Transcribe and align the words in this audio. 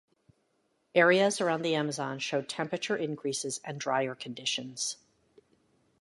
Areas 0.95 1.39
around 1.39 1.61
the 1.61 1.75
Amazon 1.75 2.17
show 2.17 2.41
temperature 2.41 2.95
increases 2.97 3.61
and 3.63 3.79
drier 3.79 4.15
conditions. 4.15 4.97